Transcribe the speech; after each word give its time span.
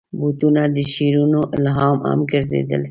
بوټونه 0.19 0.63
د 0.75 0.77
شعرونو 0.93 1.41
الهام 1.57 1.97
هم 2.09 2.19
ګرځېدلي. 2.31 2.79